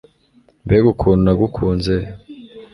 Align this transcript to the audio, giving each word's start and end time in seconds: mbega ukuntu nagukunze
mbega 0.65 0.87
ukuntu 0.93 1.21
nagukunze 1.23 1.95